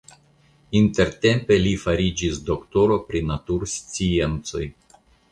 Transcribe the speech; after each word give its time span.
Intertempe 0.77 1.57
li 1.65 1.73
fariĝis 1.83 2.39
doktoro 2.47 2.97
pri 3.11 3.21
natursciencoj. 3.33 4.63